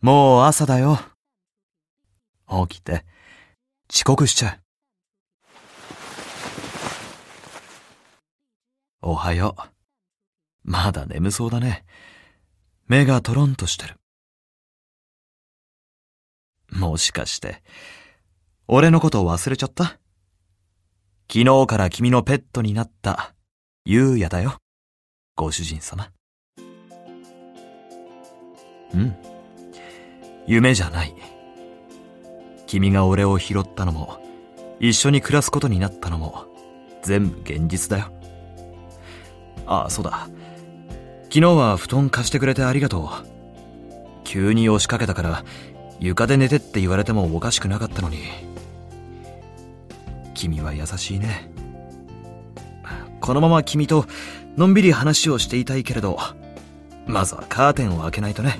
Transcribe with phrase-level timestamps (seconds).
[0.00, 0.98] もう朝だよ。
[2.68, 3.04] 起きて、
[3.92, 4.60] 遅刻しちゃう。
[9.00, 9.62] おはよう。
[10.64, 11.84] まだ眠そうだね。
[12.86, 13.96] 目がトロンとしてる。
[16.70, 17.62] もしかして、
[18.66, 19.98] 俺のこと忘れちゃった？
[21.30, 23.34] 昨日から君のペットになった、
[23.84, 24.58] ゆうやだよ。
[25.36, 26.10] ご主人様。
[28.94, 29.16] うん。
[30.46, 31.14] 夢じゃない。
[32.66, 34.22] 君が俺を拾ったのも、
[34.80, 36.46] 一緒に暮らすことになったのも、
[37.02, 38.10] 全部現実だよ。
[39.66, 40.28] ああ、そうだ。
[41.24, 43.08] 昨日は布団貸してくれてありがとう。
[44.24, 45.44] 急に押しかけたから、
[46.00, 48.18] 床で寝てって言われてもおかしくなかったのに。
[50.34, 51.50] 君は優しいね。
[53.20, 54.06] このまま君と
[54.56, 56.18] のんびり話をしていたいけれど、
[57.06, 58.58] まずはカーテンを開けないとね。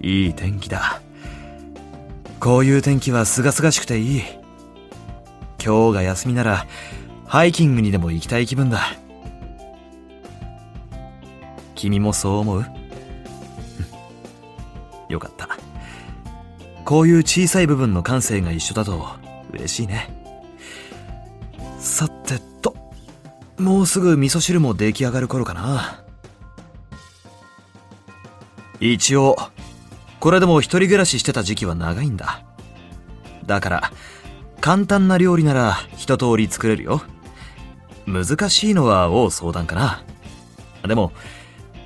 [0.00, 1.00] いい天気だ。
[2.40, 4.22] こういう天気は清々しくていい。
[5.64, 6.66] 今日が休みなら、
[7.26, 8.80] ハイキングにでも行きたい気分だ。
[11.74, 12.66] 君もそう思う？
[15.08, 15.48] よかった。
[16.84, 19.08] こういう小さい部分の感性が一緒だと
[19.52, 20.08] 嬉しいね。
[21.78, 22.76] さてと、
[23.58, 26.05] もうすぐ味噌汁も出来上がる頃かな。
[28.80, 29.36] 一応、
[30.20, 32.42] これでも一人暮らししてた時期は長いんだ。
[33.46, 33.92] だから、
[34.60, 37.02] 簡単な料理なら一通り作れるよ。
[38.06, 40.02] 難しいのは王相談かな。
[40.86, 41.12] でも、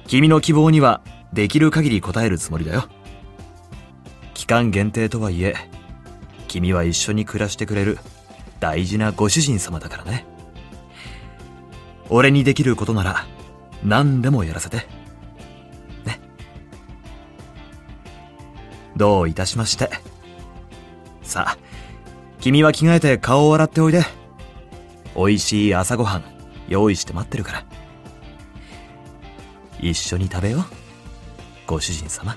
[0.07, 2.89] 君の希望にはできる限り応えるつもりだよ。
[4.35, 5.55] 期間限定とはいえ、
[6.49, 7.99] 君は一緒に暮らしてくれる
[8.59, 10.27] 大事なご主人様だからね。
[12.09, 13.27] 俺にできることなら
[13.85, 15.00] 何でもやらせて。
[19.01, 19.89] どういたしまして。
[21.23, 21.59] さあ、
[22.39, 24.05] 君は着替えて顔を洗っておいで。
[25.17, 26.25] 美味しい朝ごはん
[26.69, 27.65] 用意して待ってるから。
[29.81, 30.65] 一緒に食べよう。
[31.67, 32.37] ご主人様。